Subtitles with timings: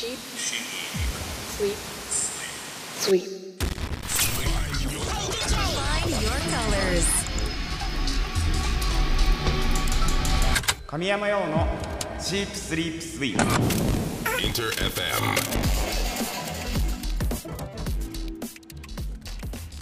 [0.00, 0.16] Sheep.
[1.58, 1.76] Sleep.
[2.96, 3.24] Sweep.
[5.60, 7.04] Find your colors.
[10.86, 11.68] 神山用の
[12.18, 13.44] チープスリープスイート
[14.40, 15.04] Inter FM.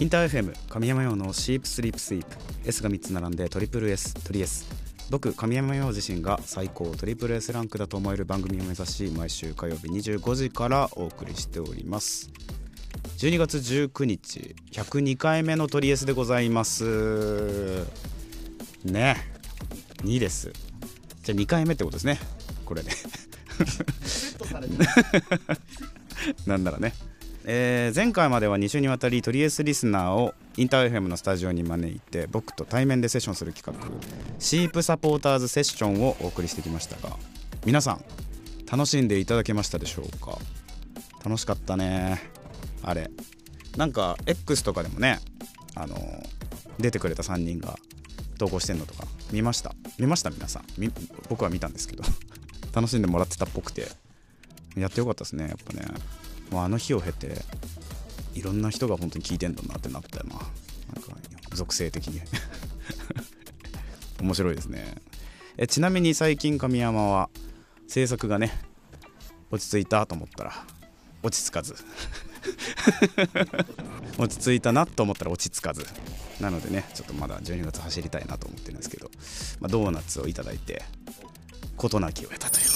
[0.01, 4.78] インター FM 神山用のシープスリープスイープ S が3つ並んでトリプル S トリ S
[5.11, 12.31] 僕神山用自身が最高トリプル S ランクだと思える番組を目指し毎週火曜日25時からお送りしております。
[13.17, 17.85] 12月19日102回目のトリ S でございます。
[18.85, 19.17] ね。
[20.03, 20.53] 2です。
[21.23, 22.19] じゃあ2回目ってことですね。
[22.67, 22.91] これで
[26.47, 26.93] なんならね、
[27.45, 33.89] えー前回までは2週にわたりトリエスリスナーをインター FM のスタジオに招いて僕と対面でセッションする企画
[34.41, 37.17] シープサポーターズセッションをお送りしてきましたが
[37.65, 38.05] 皆さん
[38.71, 40.37] 楽しんでいただけましたでしょうか？
[41.25, 42.21] 楽しかったね。
[42.83, 43.11] あれ。
[43.77, 45.21] なんか X とかでもね
[45.75, 45.97] あの
[46.79, 47.77] 出てくれた3人が
[48.39, 49.75] 投稿してんのとか見ました？
[49.99, 50.65] 見ました皆さん。
[51.31, 52.03] 僕は見たんですけど。
[52.75, 53.89] 楽しんでもらってたっぽくて。
[54.77, 55.87] やってよかったですねやっぱね。
[56.51, 57.43] もうあの日を経て
[58.35, 60.45] いろんな人が本当に聞いてんだなってなったよななん
[61.03, 61.17] か
[61.53, 62.21] 属性的に。
[64.21, 64.97] 面白いですね。
[65.57, 67.31] えちなみに最近神山は
[67.87, 68.53] 制作がね
[69.51, 70.53] 落ち着いたと思ったら
[71.23, 71.75] 落ち着かず。
[74.19, 75.87] 落ち着いたなと思ったら落ち着かず。
[76.41, 79.11] なのでねちょっとまだ12月走りたいなと思ってるんですけど、
[79.61, 80.85] まあ、ドーナツをいただいて
[81.77, 82.69] 事なきを得たという。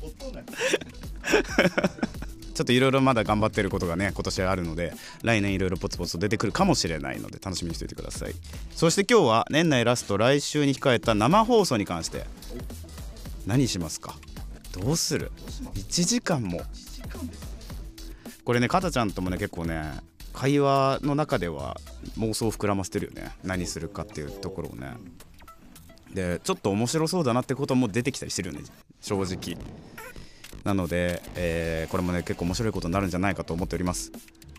[0.00, 0.44] ことで
[2.54, 8.34] ちょっといろいろまだ頑張ってることがね今年はあるので来年いろいろポツポツと出てくるかもしれないので楽しみにしておいてください。
[8.70, 12.24] そして今日は年内ラスト来週に控えた生放送に関して
[13.46, 14.14] 何しますか？
[14.72, 15.32] どうする
[15.74, 16.62] ？1時間も。
[18.44, 19.92] これねかたちゃんともね結構ね
[20.32, 21.76] 会話の中では
[22.18, 23.32] 妄想を膨らませてるよね。
[23.42, 24.94] 何するかっていうところをね。
[26.12, 28.64] でちょっと面白そうだなってことも出てきたりしてるよね
[29.00, 29.58] 正直。
[30.64, 34.10] なので、えーこれもね結構面白いことになるんじゃないかと思っております。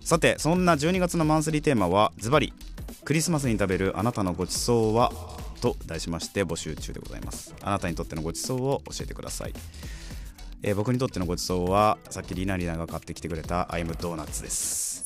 [0.01, 2.53] さてそんな12月のマンスリーテーマはズバリ
[3.03, 5.11] クリスマスに食べるあなたのごちそうは
[5.61, 7.55] と題しまして募集中でございます。
[7.63, 9.53] あなたにとってのごちそうを教えてください。
[10.61, 15.03] えー僕にとってのごちそうはさっきリナリナが買ってきてくれたアイムドーナツです。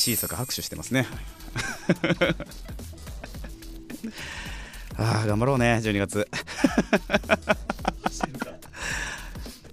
[0.00, 1.06] 小さく拍手してますね。
[4.96, 6.28] あー頑張ろうね12月。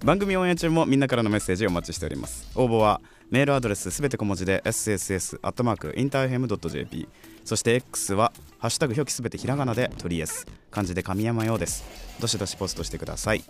[0.08, 2.50] 番組オンエア中もみんなからのメッセージをお待ちしております。
[2.54, 7.08] 応募はメールアドレスすべて小文字で sss.interfm.jp
[7.44, 11.84] そして X は「ハッシュタグ表記すべてひらがな」で「とりえす」漢字で神山用です。
[12.20, 13.44] どしどしポストしてください。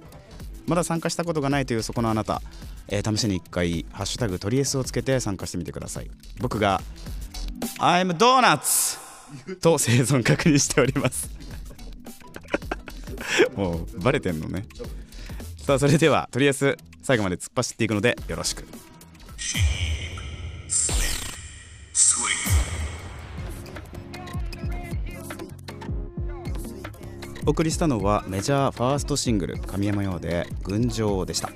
[0.66, 2.42] まだ参加したことがないというそこのあなた、
[2.88, 6.10] えー試しに1回「ハッシュタグとりえす」をつけて参加してみてください。
[6.40, 6.82] 僕が
[7.78, 8.98] 「I'm Donuts」
[9.62, 11.30] と生存確認しております。
[13.54, 14.66] もうバレてんのね。
[15.68, 18.64] さあそれではとりあえず最後まで突っ走っていくのでよろしく。
[27.44, 31.50] お送りしたのはメジャーファーストシングル神山用で「群青」でした。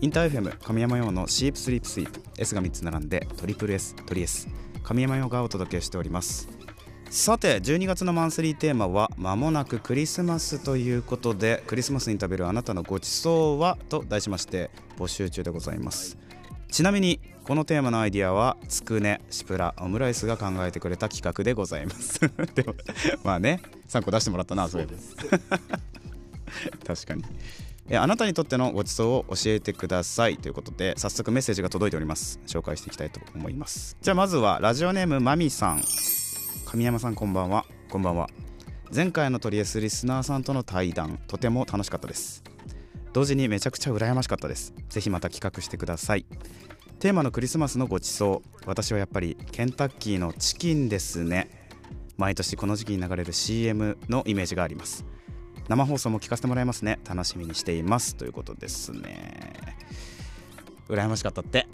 [0.00, 4.46] インター FM 神山用のシープスリープスイープ S が3つ並んでトリプル S トリ S
[4.84, 6.57] 神山用がお届けしております。
[7.10, 16.18] さて12月のマンスリーテーマは間もなくクリスマスということでクリスマスに食べるあなたのごちそうはと題しまして募集中でございます。
[16.70, 22.20] ちなみにこのテーマのアイディアはつくねシプラオムライスが考えてくれた企画でございます。
[22.54, 22.74] でも
[23.24, 24.86] まあね3個出してもらったなそういえ
[25.48, 25.58] ば。
[26.86, 27.24] 確かに。
[27.90, 32.38] えあなたにとってのごちそうを教えてくださいということで早速メッセージが届いております。
[32.46, 33.96] 紹介していきたいと思います。
[34.02, 35.82] じゃあまずはラジオネームまみさん
[36.78, 37.66] 神山さんこんばんは。
[37.90, 38.28] こんばんは。
[38.94, 42.44] 前回のトリエスリスナーさんとの対談とても楽しかったです。
[43.12, 44.72] 同時にめちゃくちゃ羨ましかったです。
[44.88, 46.24] ぜひまた企画してください。
[47.00, 51.50] テーマのクリスマスのごちそう私はやっぱりケンタッキーのチキンですね。
[52.16, 55.04] 毎年この時期に流れる CM のイメージがあります。
[55.66, 57.00] 生放送も聞かせてもらいますね。
[57.08, 58.14] 楽しみにしています。
[58.14, 59.76] ということですね。
[60.88, 61.66] 羨ましかったって。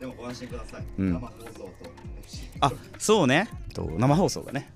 [0.00, 0.84] でもご安心ください。
[0.98, 1.12] うん。
[1.12, 1.57] 生放送。
[2.60, 3.48] あそうね。
[3.98, 4.72] 生放送がね。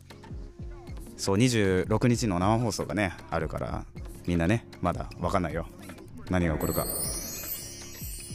[1.16, 3.84] そう26日の生放送がねあるから
[4.26, 5.66] みんなねまだ分かんないよ。
[6.30, 6.86] 何が起こるか、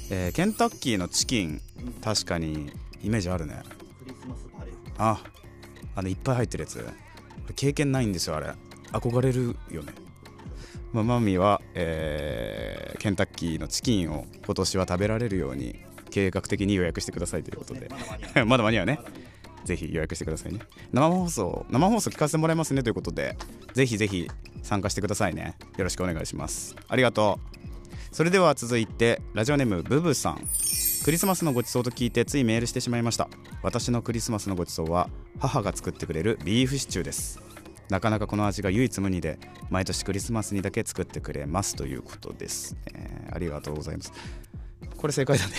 [0.09, 1.61] えーケンタッキーのチキン
[2.03, 2.71] 確かに
[3.01, 3.63] イメージあるね。
[4.97, 5.21] あ
[5.95, 6.85] あのいっぱい入ってるやつ。
[7.55, 8.53] 経験ないんですよあれ。
[8.91, 9.94] 憧れるよね。
[10.94, 15.75] まあ、マミは、えーケンタッキーのチキンを今年は食べられるように
[16.09, 17.89] 計画的に予約してくださいということで。
[18.45, 18.99] まだ間に合うね。
[19.67, 20.59] ぜひ予約してくださいね。
[20.91, 22.81] 生放送生放送聞かせてもらいますね。
[22.81, 23.37] ということで
[23.73, 24.27] ぜひぜひ
[24.63, 25.55] 参加してくださいね。
[25.77, 26.75] よろしくお願いします。
[26.87, 28.15] ありがとう。
[28.15, 30.41] それでは続いてラジオネームブブさん。
[31.03, 33.29] クリスマスのごちそうと聞いてついメールしてしまいました。
[33.61, 35.09] 私のクリスマスのごちそうは
[35.39, 37.39] 母が作ってくれるビーフシチューです。
[37.89, 39.37] なかなかこの味が唯一無二で
[39.69, 41.75] 毎年クリスマスにだけ作ってくれます。
[41.75, 44.11] ということです、えーありがとうございます。
[44.95, 45.53] これ正解だね。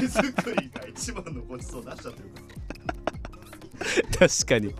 [0.00, 2.40] 手作りが一番のごちそう出しちゃってるか
[4.18, 4.74] 確かに。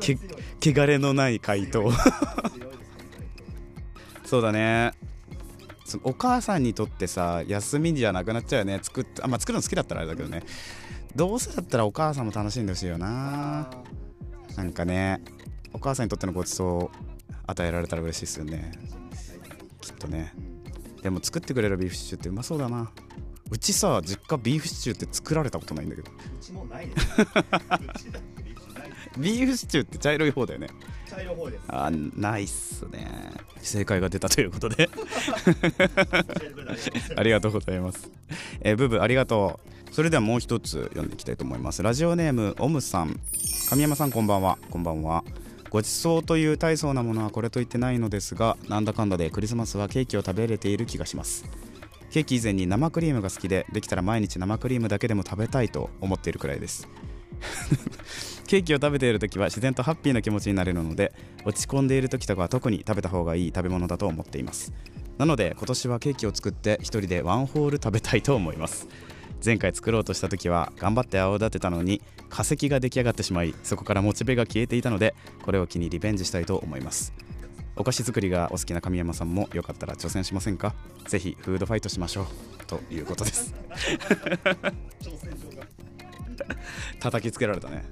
[0.00, 0.18] け
[0.60, 1.90] 汚れのない回答。
[4.24, 4.92] そうだね。
[6.04, 8.78] お母さんにとってさ休みじゃなくなっちゃうよね。
[8.82, 10.42] 作っあ、まあ、作るの好きだったらあれだけどね。
[11.14, 13.70] どうせだったらお母さんも楽しんでほしいよな。
[14.56, 15.22] なんかね
[15.72, 16.90] お母さんにとってのごちそうを
[17.46, 18.72] 与えられたら嬉しいですよね。
[19.80, 20.34] きっとね。
[21.02, 22.90] でも作ってくれるビーフシチューってうまそうだな。
[23.50, 26.10] うちさ実家ビーフシチューって作られたことないんだけど。
[26.10, 27.08] うちもないです
[29.18, 30.68] ビーフシチューって茶色い方だよね
[31.08, 35.02] 茶色方ですあないっすね正解が出たということで教
[35.46, 36.70] えてくれ
[37.14, 38.32] てありがとうございますありがとうございます。
[38.62, 39.60] えーブブありがと
[39.90, 39.94] う。
[39.94, 41.82] それではもう一つ読んでいきたいと思います。
[41.82, 43.20] ラジオネームオムさん、
[43.68, 44.58] 神山さんこんばんは。
[44.70, 45.22] こんばんは。
[45.68, 51.44] ごちそうという大層なものはこれと言ってないのですが、なんだかんだでクリスマスはケーキを食べれている気がします。
[52.10, 56.88] ケーキ以前に生クリームが好きで、できたら毎日生クリームだけでも食べたいと思っているくらいです。
[58.46, 61.12] ケーキを食べている時は自然とハッピーな気持ちになれるので
[61.44, 64.72] 落ち込んでいる時とかは特に食べた方がいい食べ物だと思っています。
[65.18, 68.88] なので今年はケーキを作って一人でワンホール食べたいと思います。
[69.44, 77.12] 前回作ろうとした時は頑張って泡立てたのに化石が出来上がってしまいそこからモチベが消えていたのでこれを機にリベンジしたいと思います。
[77.74, 80.74] お菓子作りがお好きな神山さんもよかったら挑戦しませんか？
[81.08, 82.26] ぜひフードファイトしましょう。
[82.66, 83.54] ということです。
[87.00, 87.84] 叩きつけられたね。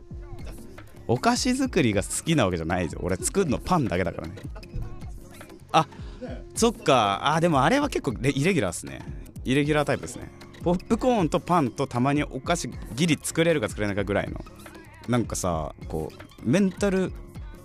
[1.07, 4.35] お菓子作りが好きなわけじゃないですよ俺作るのパンだけだからね。
[5.73, 5.87] あ
[6.55, 7.35] そっか。
[7.35, 9.01] あでもあれは結構イレギュラーですね。
[9.45, 10.31] イレギュラータイプですね。
[10.63, 14.41] ポップコーンとパンとたまにお菓子ギリ作れるか作れないかぐらいの。
[15.09, 17.13] なんかさこうメンタル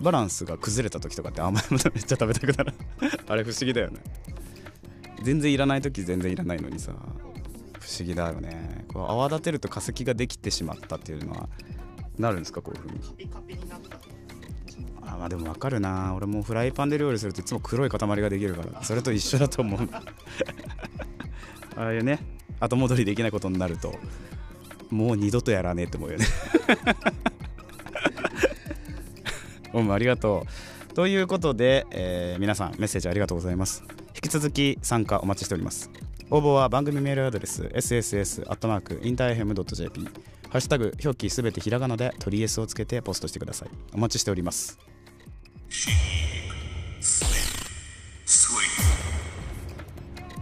[0.00, 2.74] バランスが崩れた時とかって甘いものめっちゃ食べたくなる。
[3.28, 4.00] あれ不思議だよね。
[5.22, 6.92] 全然いらない時全然いらないのにさ。
[6.92, 8.75] 不思議だよね。
[8.96, 11.50] こう泡立てると化石ができてしまったっていうのは
[12.18, 13.30] なるんですかこういうふうに。
[15.02, 16.14] あまあでも分かるな。
[16.16, 19.88] 俺もフライパンで料理するといつも黒い塊ができるからそれと一緒だと思う。
[21.76, 22.20] ああいうね
[22.58, 23.94] 後戻りできないことになると
[24.88, 26.24] もう二度とやらねえって思うよね。
[29.72, 30.46] どうもありがと
[30.90, 30.94] う。
[30.94, 33.84] ということで、えー皆さんメッセージありがとうございます。
[34.14, 35.90] 引き続き参加お待ちしております
[36.28, 38.36] 応募は番組メールアドレス sss.interfm.jp
[40.50, 43.68] ハッシュタグ表記すべてひらがなでトリエスをつけてポストしてください。
[43.92, 44.78] お待ちしております。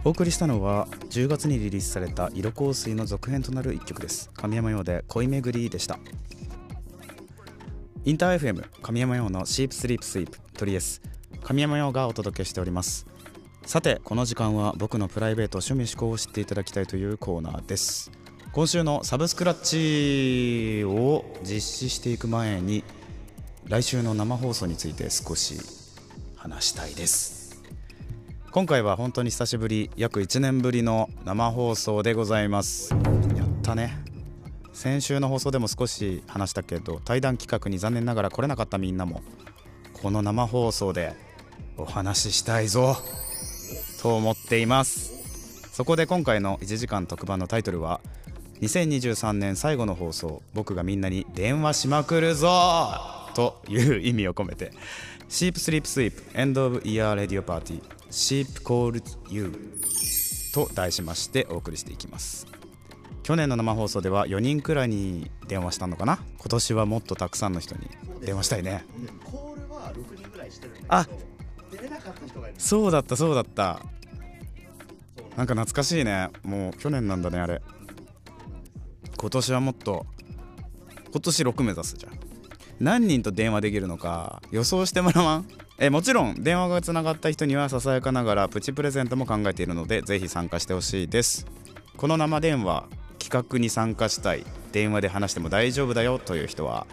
[0.03, 4.29] お送りしたのは10月にリリースされた色香水の続編となる一曲です。
[4.35, 5.99] 神山用で恋めぐりでした。
[8.05, 11.01] インター FM 神山用のシープスリープスイープトリエス。
[11.43, 13.07] 神山用がお届けしております。
[13.65, 18.11] さてこの時間は僕のプライベート趣味思考を知っていただきたいというコーナーです。
[18.53, 22.83] 今週のサブスクラッチを実施していく前に
[23.65, 25.57] 来週の生放送について少し
[26.35, 27.63] 話したいです。
[28.51, 32.93] 今回は本当に久しぶり約1年ぶりの生放送でございます。
[33.35, 33.97] やったね。
[34.73, 39.21] 先週の放送でも少し話したけど対談企画に残念ながら来れなかったみんなも
[39.93, 41.13] この生放送で
[41.77, 42.95] お話ししたいぞ。
[44.01, 45.13] と思っています。
[45.71, 47.99] そこで今回の1時間特番のタイトルは
[48.61, 52.47] 2023年最後の放送僕がみんなに電話しまくるぞ
[53.35, 54.71] という意味を込めて
[55.27, 59.51] Sheep Sleep Sweep End of Year Radio Party Sheep Called You
[60.53, 62.47] と題しましてお送りしていきます。
[63.23, 66.19] 去年の生放送では4人くらいに電話したのかな？
[66.37, 67.89] 今年はもっとたくさんの人に
[68.21, 68.85] 電話したいね。
[69.25, 71.05] コールは6人ぐらいしてるあ
[72.57, 73.81] そうだったそうだった。
[75.37, 76.29] なんか懐かしいね。
[76.43, 77.61] もう去年なんだねあれ。
[79.17, 80.05] 今年はもっと
[81.11, 82.13] 今年6目指すじゃん。
[82.79, 85.47] 何人と電話できるのか予想してもらわん？
[85.77, 91.45] えもちろん電話がつながった人にはささやかながらプチプレゼントも考えているのでぜひ参加してほしいです。
[91.97, 92.87] この生電話
[93.19, 94.45] 企画に参加したい。
[94.71, 96.85] 電話で話しても大丈夫だよという人は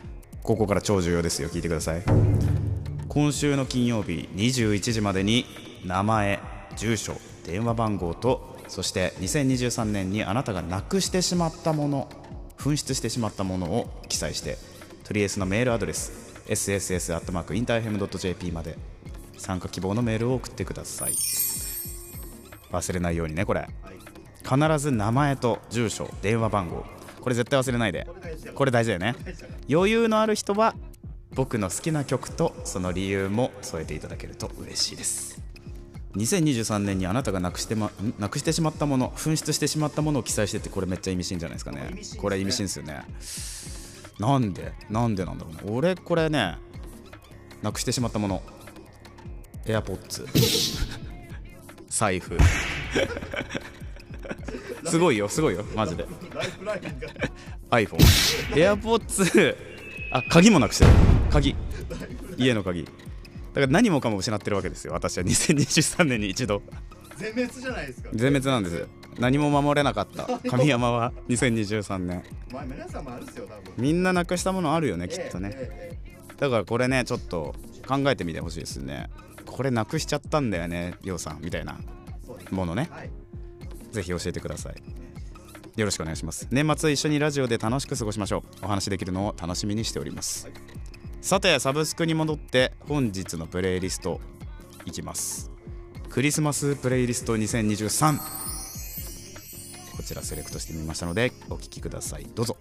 [0.43, 1.49] ここから超重要ですよ。
[1.49, 2.03] 聞いてください
[3.13, 5.45] 今週の金曜日21時までに
[5.85, 6.41] 名前
[6.79, 7.13] 住所
[7.45, 12.09] 電話番号とそして2023年にあなたがなくしてしまったもの
[12.57, 14.57] 紛失してしまったものを記載して
[15.05, 18.79] とりあえずのメールアドレス sss.interfm.jp まで
[19.37, 21.13] 参加希望のメールを送ってください。
[22.71, 23.69] 忘れないようにねこれ。
[24.43, 26.87] 必ず名前と住所電話番号。
[27.21, 28.09] これ絶対忘れないで。
[28.55, 29.17] これ大事だよね。
[29.71, 30.75] 余裕のある人は
[31.35, 35.43] 僕の好きな曲とその理由も添えていただけると嬉しいです。
[36.17, 41.91] 2023年にあなたがなくして,、ま、んなくしてしまったもの紛失してしまったものを記載してってこれめっちゃ意味深じゃないですかね。
[42.19, 43.03] これ意味深ですよね。
[44.19, 45.61] なんでなんでなんだろうね。
[45.73, 46.59] 俺これね
[47.63, 48.43] なくしてしまったもの。
[49.65, 50.27] AirPods
[51.89, 52.37] 財布。
[54.85, 56.07] すごいよすごいよマジで。
[56.35, 57.09] ライフラインが。
[57.71, 57.97] iPhone
[58.55, 59.72] AirPods
[60.13, 60.91] あ鍵もなくしてる。
[61.31, 61.57] 鍵。
[62.37, 62.85] 家の鍵。
[62.85, 64.93] だから何もかも失ってるわけですよ。
[64.93, 65.25] 私は。
[65.25, 66.63] 2023年に一度。
[67.17, 68.11] 全滅じゃないですか。
[68.13, 68.89] 全滅なんです。
[69.19, 70.27] 何も守れなかった。
[70.51, 72.23] 神山は2023年。
[72.53, 73.63] まあ皆さんもあるっすよ多分。
[73.79, 75.99] みんななくしたものあるよねきっとね。
[76.39, 77.55] だからこれねちょっと
[77.87, 79.09] 考えてみてほしいですね。
[79.47, 81.79] これなくしちゃったんだよねりょうさんみたいな
[82.51, 82.89] ものね。
[82.91, 83.11] はい。
[83.93, 84.75] ぜひ教えてください
[85.77, 86.47] よろしくお願いします。
[86.51, 88.65] 年末一緒にラジオで楽しく過ごしましょう。
[88.65, 90.49] お話できるのを楽しみにしております、
[91.21, 94.21] さてサブスクに戻って本日のプレイリスト
[94.85, 95.51] いきます。
[96.11, 98.19] クリスマスプレイリスト2023
[99.97, 102.27] こちらセレクトしてみましたのでお聴きください。
[102.35, 102.57] どうぞ。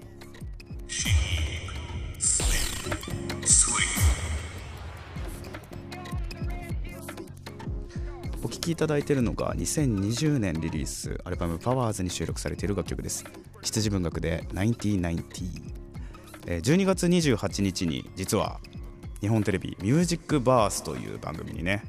[8.44, 13.24] お聴きいただいているのが2020年リリースアルバム「パワーズに収録されている楽曲です。
[13.62, 18.60] 羊文学で199012月28日に実は
[19.20, 21.84] 日本テレビ「ミュージックバースという番組にね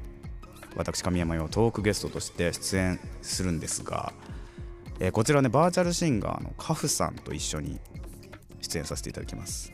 [0.75, 4.13] 私神山よトークゲストとして出演するんですが、
[4.99, 7.79] えーこちらねバーチャルシンガーのカフさんと一緒に
[8.61, 9.72] 出演させていただきます。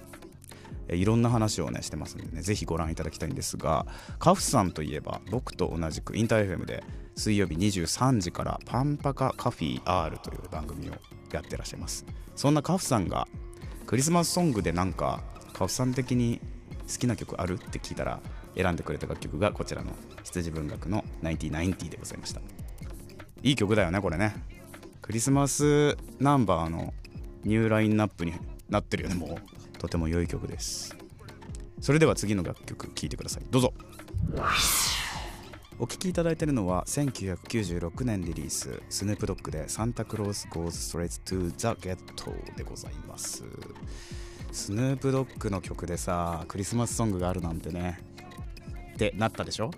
[0.95, 3.85] いろんな話をねしてますんでねぜひご覧いただきたいんですが
[4.17, 6.83] カフさんといえば僕と同じくインター FM で
[7.15, 10.93] 水曜日23時からパンパカカフィー R という番組を
[11.31, 12.05] やってらっしゃいます。
[12.35, 13.27] そんなカフさんが
[13.85, 15.21] クリスマスソングでなんか
[15.53, 16.39] カフさん的に
[16.87, 18.21] 好きな曲あるって聞いたら
[18.55, 19.91] 選んでくれた楽曲がこちらの
[20.23, 22.41] 羊文学の1990でございました。
[23.43, 24.33] いい曲だよねこれね。
[25.01, 26.93] クリスマスナンバーの
[27.43, 28.33] ニューラインナップに
[28.69, 29.58] なってるよねもう。
[29.79, 30.95] とても良い曲です。
[31.81, 33.43] それでは次の楽曲聴いてください。
[33.49, 33.73] どうぞ。
[35.79, 43.45] お聴きいただいているのは1996年リリーススヌープドッグでサンタクロース Goes Straight to the Ghetto でございます。
[44.51, 48.01] Snoop Dogg の曲でさクリスマスソングがあるなんてね。
[48.93, 49.71] ってなったでしょ？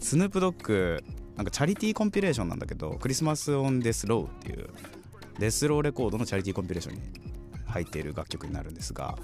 [0.00, 1.04] Snoop Dogg
[1.36, 4.70] なんかチャリティーコンピレーションなんだけど Christmas on Death Row っていう
[5.38, 7.02] Death Row レコードのチャリティーコンピレーションに
[7.72, 9.18] 入っている楽曲になるんですが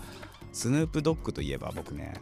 [0.53, 2.15] Snoop Dogg といえば僕ね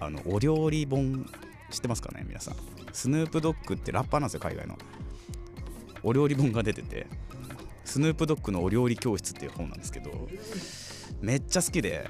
[0.00, 1.28] あのお料理本
[1.70, 2.54] 知ってますかね皆さん。
[2.92, 4.78] スヌープドッグってラッパーなんですよ海外の。
[6.02, 7.06] お料理本が出てて
[7.84, 10.28] スヌープドッグのお料理教室っていう本なんですけど
[11.20, 12.08] めっちゃ好きで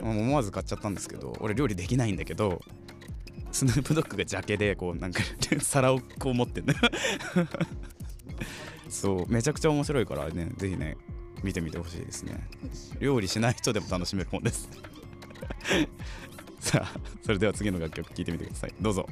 [0.00, 2.60] 思わず買っちゃったんですけど俺料理できないんだけど
[3.50, 5.22] スヌープドッグがジャケでこうなんか
[5.60, 6.74] 皿をこう持ってんだ
[8.88, 10.96] そうめちゃくちゃ面白いからねぜひね
[11.42, 12.48] 見てみてほしいですね。
[13.00, 14.68] 料理しない人でも楽しめる本です。
[16.60, 18.74] さあそれでは次の楽曲聴いてみてください。
[18.80, 19.06] どうぞ。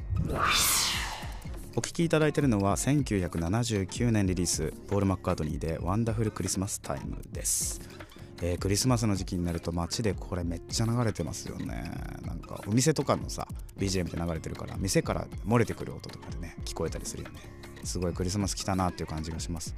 [1.73, 7.79] お聴きいただいているのは1979年リリースポール・マッカートニーで「ワンダフル・クリスマス・タイム」です、
[8.41, 11.89] えークリスマスの時期になると街でこれめっちゃ流れてますよね。
[12.25, 13.47] なんかお店とかのさ
[13.77, 17.39] BGM で流れてるから店から漏れてくる音とかでね聞こえたりするよね。
[17.85, 19.73] すごいクリスマス来たなっていう感じがします。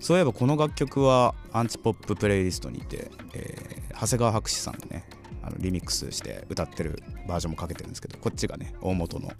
[0.00, 5.08] そういえばこの楽曲はアンチポッププレイリストにて、えー長谷川白紙さんがね
[5.42, 9.32] あのリミックスして歌ってるバージョンもかけてるんですけどこっちがね大元の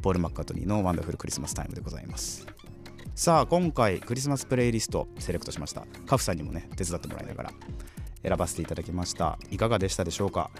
[0.00, 2.46] ポール・マッカートニーの「ワンダフル・クリスマス・タイム」でございます。
[3.14, 5.84] さあ今回クリスマスプレイリストセレクトしました。
[6.06, 7.52] カフさんにもね手伝ってもらいながら
[8.22, 9.38] 選ばせていただきました。
[9.50, 10.50] いかがでしたでしょうか？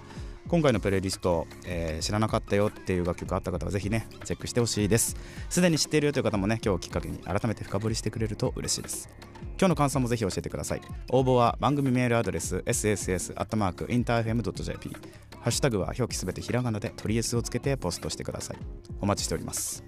[0.48, 5.16] 今回のプレイリスト、えー知らなかったよっていう楽曲あった方はぜひねチェックしてほしいです。
[5.50, 9.10] すでに知っているよという方もね今日をきっかけに改めて深掘りしてくれると嬉しいです。
[9.58, 10.80] 今日の感想もぜひ教えてください。
[11.10, 14.96] 応募は番組メールアドレス sss.interfm.jp
[15.40, 18.56] ハッシュタグは表記すべてひらがなでトリエスをつけてポストしてください。
[19.00, 19.84] お待ちしております。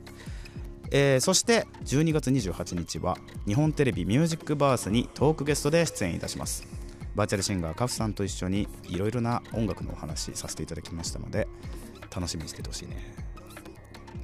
[0.91, 6.67] えーそして12月28日は日本テレビ「ミュージックバース」にトークゲストで出演いたします。
[7.15, 11.49] バーチャルシンガーカフさんと一緒にいろいろな音楽のお話させていただきましたので
[12.15, 13.15] 楽しみにしててほしいね。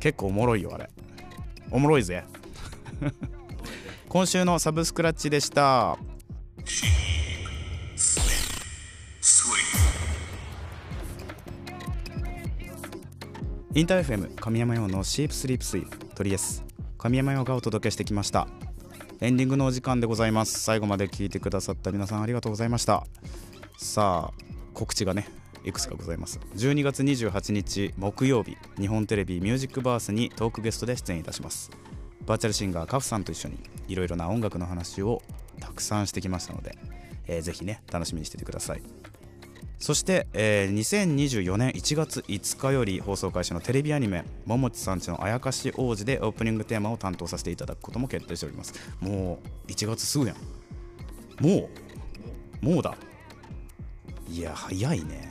[0.01, 0.91] 結構おもろいよあれ。
[1.71, 2.25] おもろいぜ。
[4.09, 5.99] 今週のサブスクラッチでした。
[13.77, 16.65] インター FM 神山用のシープスリープスイープトリエス
[16.97, 18.49] 神山用がお届けしてきました
[19.19, 20.61] エンディングのお時間でございます。
[20.61, 23.07] 最後まで聞いてくださった皆さんありがとうございました。
[23.79, 24.43] さあ
[24.75, 25.27] 告知がね
[25.65, 26.39] いくつかございます。
[26.55, 31.71] 12月28日木曜日日本テレビミュージックバースにトークゲストで出演いたします。
[32.27, 33.59] バーチャルシンガーカフさんと一緒に
[33.89, 35.23] いろいろな音楽の話を
[35.61, 36.77] たくさんしてきましたので、
[37.27, 38.83] えーぜひね楽しみにしててください。
[39.79, 48.73] そして、えー2024年1月5日より放送開始のテレビアニメ「ももちさんちのあやかし王子」でオープニングテーマを担当させていただくことも決定しております。
[49.01, 50.37] もう1月すぐやん。
[51.45, 51.69] も
[52.63, 52.97] うもうだ。
[54.29, 55.31] いや早いね。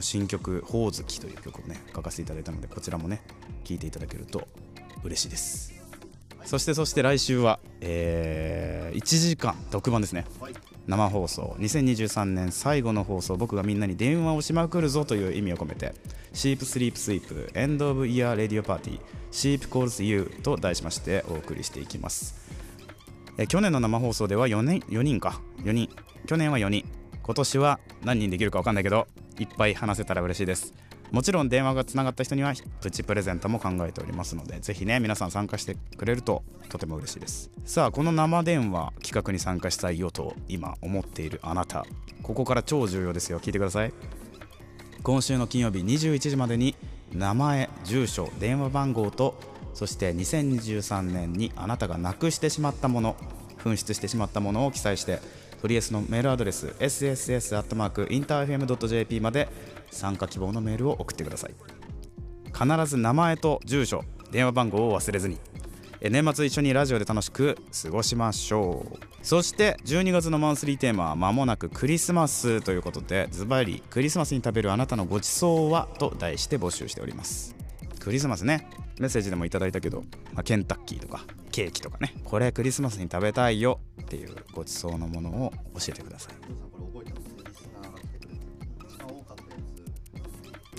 [0.00, 3.20] 新曲「ほおずき」という曲をね書かせていただいたのでこちらもね
[3.64, 4.46] 聴いていただけると
[5.02, 5.74] 嬉しいです。
[6.44, 10.24] そしてそして来週は、え1時間特番ですね。
[10.88, 11.54] 生放送。
[11.60, 13.36] 2023年最後の放送。
[13.36, 15.94] 僕がみんなに電話をしまくるぞという意味を込めて
[16.32, 22.34] 「Sheep Sleep Sweep End of Year Radio Party Sheep Calls You」と題しましてお送りしていきます。
[23.36, 25.40] え去年の生放送では4年4人か。
[25.62, 25.90] 4人。
[26.26, 26.84] 去年は4人。
[27.22, 29.06] 今年は何人できるか分かんないけど
[29.38, 30.72] いっぱい話せたら嬉しいです。
[31.10, 37.50] もちろん電話がつながった人にはプチプレゼントも考えておりますのでぜひね皆さん参加してくれるととても嬉しいです。
[37.64, 41.86] さあこの生電話企画に参加したいよと今思っているあなた。
[42.22, 43.40] ここから超重要ですよ。
[43.40, 43.92] 聞いてください。
[45.02, 46.74] 今週の金曜日21時までに
[47.12, 49.34] 名前住所電話番号と
[49.72, 53.16] そして2023年にあなたがなくしてしまったもの
[53.64, 55.20] 紛失してしまったものを記載して
[55.62, 59.48] トリエスのメールアドレス sss.interfm.jp まで
[59.90, 61.54] 参加希望のメールを送ってください。
[62.52, 65.38] 必ず名前と住所電話番号を忘れずに
[66.00, 68.98] 年末一緒にラジオで楽しく過ごしましょう。
[69.22, 77.56] そして12月のマンスリーテーマは間もなくクリスマスということでズバリクリスマスに食べるあなたのごちそうはと題して募集しております。
[77.98, 78.68] クリスマスね
[79.00, 86.67] メッセージでもいただいたけど、まあ、ケンタッキーとかケーキとかねこれクリスマスに食べたいよっていうごちそうのものを教えてください。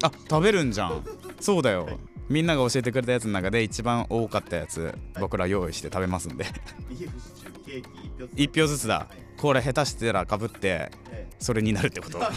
[0.02, 1.04] あ食べるんじゃん。
[1.40, 1.88] そうだよ。
[2.30, 6.46] みんなが教えてくれたやつの中で一番多かったやつ僕ら用意して食べますんで。
[6.90, 9.00] ビーフシチューケーキ一票ずつだ。
[9.00, 12.20] はいこれ下手してたらかぶってええそれになるってこと。
[12.20, 12.34] はい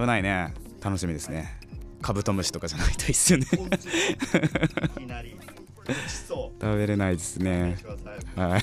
[0.00, 0.52] 危ないね。
[0.82, 1.60] 楽しみですね。
[2.02, 3.46] カブトムシとかじゃないといいっすよね。
[6.60, 7.76] 食べれないですね。
[8.34, 8.62] はい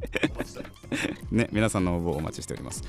[1.30, 2.82] ね皆さんの応募をお待ちしております。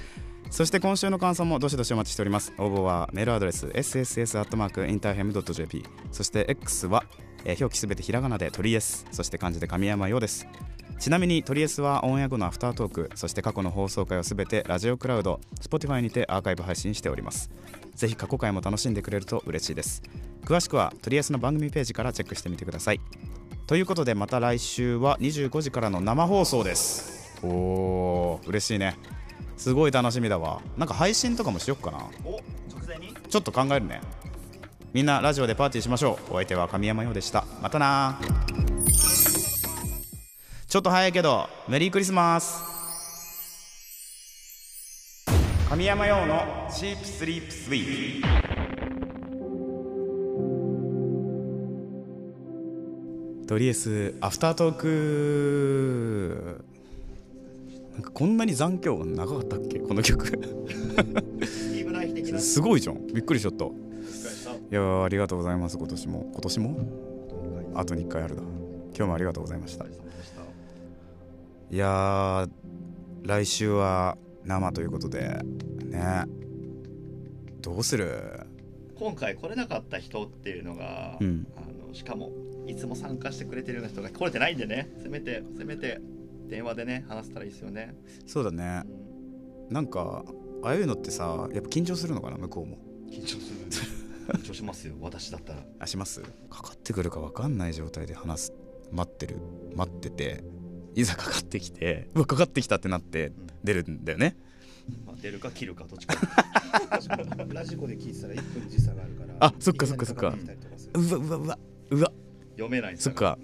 [0.49, 2.53] そして今週の感想もどしどしお待ちしております。
[2.57, 7.03] 応募はメールアドレス sss.interfm.jp そして X は、
[7.45, 9.05] えー表記すべてひらがなでトリエス。
[9.11, 10.47] そして漢字で神山よです。
[10.99, 13.09] ちなみにトリエスはオンエア後のアフタートーク。
[13.15, 17.49] そして過去の放送回をすべてラジオクラウド Spotify にてアーカイブ配信しております。
[17.95, 20.01] ぜひ過去回も楽しんでくれると嬉しいです。
[20.43, 22.99] 詳しくはトリエスの番組ページからチェックしてみてください。
[23.69, 27.37] ということでまた来週は25時からの生放送です。
[27.43, 28.95] おー嬉しいね。
[29.57, 30.59] すごい楽しみだわ。
[30.75, 31.99] なんか配信とかもしよっかな。
[32.25, 32.41] お直
[32.87, 33.13] 前に？
[33.13, 34.01] ちょっと考えるね。
[34.91, 36.33] みんなラジオでパーティーしましょう。
[36.33, 37.45] お相手は神山陽でした。
[37.61, 38.19] またな。
[40.67, 42.63] ちょっと早いけどメリークリスマス。
[45.69, 48.48] 神山陽のチープスリープスイート
[53.49, 56.63] とりあえずアフタートーク
[57.93, 59.79] なんかこんなに残響長かったっけ？
[59.79, 60.39] この曲。
[62.37, 63.07] すごいじゃん。
[63.07, 63.65] びっくりしちゃった。
[63.65, 63.69] い
[64.69, 66.29] やーありがとうございます今年も。
[66.31, 66.79] 今年も？
[67.73, 68.51] あと2回あるだ今
[68.93, 69.85] 日もありがとうございました。
[69.85, 69.87] い
[71.71, 72.49] やー
[73.23, 75.39] 来週は生ということで
[75.85, 76.25] ね。
[77.61, 78.45] どうする？
[78.93, 81.47] 今回来れなかった人っていうのが、うん。
[81.57, 82.29] あのしかも
[82.69, 84.89] いつも参加してくれてるような人が来れてないんでね。
[85.01, 85.99] せめてせめて
[86.47, 88.83] 電話でね話せたらいいですよね、そうだね。
[89.69, 90.23] なんか
[90.63, 92.77] ああいうのってさやっぱ緊張するのかな向こうも。
[93.11, 93.59] 緊張する
[94.39, 95.63] 緊張しますよ私だったら。
[95.79, 96.21] あします？
[96.49, 98.53] かかってくるか分かんない状態で話す
[98.91, 99.37] 待ってる
[99.75, 100.43] 待ってて
[100.95, 103.31] いざかかってきてうわかかってきたってなって
[103.63, 104.35] 出るんだよね。
[105.05, 106.15] まあ出るか切るかどっちか。
[107.53, 110.35] ラジコで聞いてたら1分時差があるからあそっかそっかそっか。
[110.95, 111.59] うわうわうわ
[111.91, 112.11] うわ
[112.59, 113.37] 読めないそっか。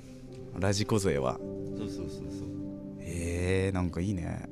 [0.59, 1.39] ラジコ勢は。
[1.77, 2.47] そうそうそうそう。
[2.99, 4.49] えー、なんかいいね。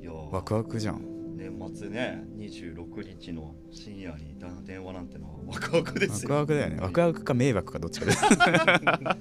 [0.00, 0.30] いやー。
[0.30, 1.00] ワクワクじゃん。
[1.36, 6.34] ね年末ね26日の深夜に電話なんてのはワクワクですよ。
[6.36, 6.80] ワクワクだよね。
[6.80, 9.16] ワクワクか迷惑かどっちかで まあ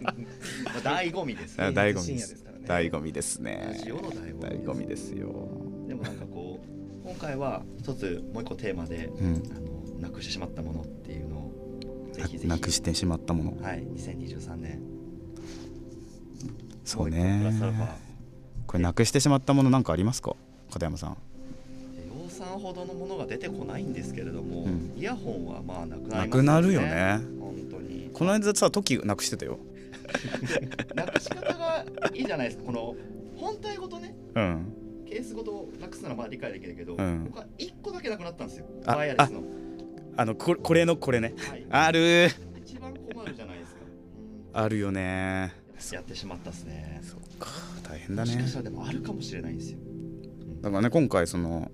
[0.83, 1.65] 醍醐味ですね。
[1.65, 2.51] 醍醐味深ですね。
[2.65, 3.79] 醍醐味ですね。
[4.39, 5.27] 醍醐味ですよ。
[5.87, 9.43] でもなんかこう今回は一つもう一個テーマで、うん。
[9.55, 10.81] あのなくしてしまったもの
[12.15, 12.47] ぜひぜひ。
[12.47, 13.61] なくしてしまったもの。
[13.61, 14.81] はい2023年。
[16.83, 17.51] そうね。
[18.67, 20.35] これなくしてしまったものなんかありますか？
[20.71, 21.17] 片山さん。
[22.23, 24.93] 量産ほどのものが出てこないんですけれども、うん。
[24.97, 27.19] イヤホンはまあなくなりますなくなるよね。
[27.39, 28.09] 本当に。
[28.13, 29.59] この間さ時なくしてたよ。
[30.95, 32.63] なくし方がいいじゃないですか。
[32.65, 32.95] この
[33.35, 34.15] 本体ごとね。
[34.35, 34.73] うん。
[35.07, 37.25] ケースごとなくすのはまあ理解できるけど、うん。
[37.25, 38.65] 僕は1個だけなくなったんですよ。
[38.85, 39.43] あワイヤレスの
[40.17, 41.33] あのここれのこれね。
[41.49, 41.65] はい。
[41.69, 42.29] ある。
[42.65, 43.81] 一番困るじゃないですか、
[44.53, 44.63] うん。
[44.63, 45.53] あるよね。
[45.91, 47.01] やってしまったっすね。
[47.03, 47.49] そっか。
[47.83, 48.31] 大変だね。
[48.33, 49.79] もしかしたらでもあるかもしれないんですよ、
[50.61, 51.69] だからね今回その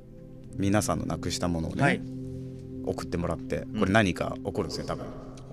[0.58, 2.01] 皆さんのなくしたものをね、はい。
[2.86, 3.80] 送ってもらってん。
[3.80, 5.06] これ何か起こるんですよ多分。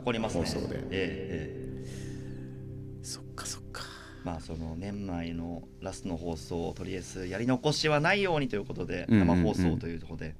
[0.02, 0.44] 怒りますね。
[0.44, 0.78] 放送で。
[0.78, 3.04] ええええ。
[3.04, 3.82] そっかそっか。
[4.24, 9.28] まあその年内のラストの放送をとりあえずやり残しはないようにということでうんうんうん。
[9.28, 10.34] 生放送というところで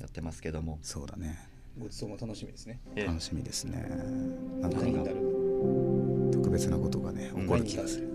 [0.00, 1.38] やってますけども、そうだね
[1.78, 2.80] ごちそうも楽しみですね。
[2.96, 3.06] ええ。
[3.06, 3.84] 楽しみですね。
[4.60, 5.16] なんか何になる？
[6.32, 8.08] 特別なことがね起こる気がする、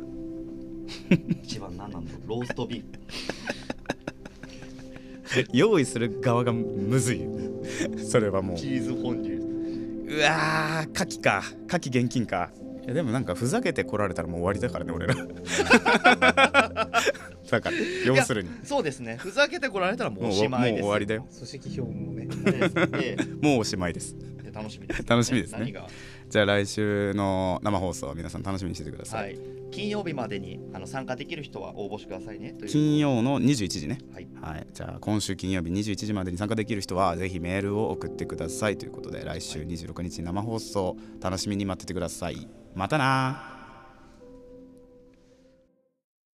[1.43, 2.30] 一番何なんだろう？
[2.30, 2.84] ローストビー
[5.24, 5.45] フ。
[5.58, 7.22] 用意する側がむずい。
[7.22, 7.30] よ
[7.98, 8.58] それはもう。
[8.58, 11.43] チーズフォンデュうわー牡蠣か。
[11.67, 12.50] 牡蠣現金か。
[12.84, 15.13] いやでもなんかふざけて来られたらもう終わりだからね俺ら
[17.50, 18.50] だから要するに。
[18.64, 19.18] そうですね。
[19.18, 20.82] ふざけてこられたらもうおしまいです。
[20.82, 21.28] もう終わりだよ。
[21.34, 22.28] 組織表もね
[22.94, 24.16] ええもうおしまいです。
[24.22, 25.74] ええ楽しみです、楽しみですね。
[26.30, 29.40] じゃあ来週の生放送皆さん楽しみにしててください、はい。
[29.72, 32.56] 金曜日までにあの参加できる人は応募してくださいね。
[32.68, 34.00] 金曜の21時ね。
[34.14, 34.28] はい。
[34.42, 42.48] はい、じゃあ今週金曜日21時までに参加できる人はぜひメールを送ってくださいということで来週26日生放送楽しみに待っててください。
[42.76, 43.59] またな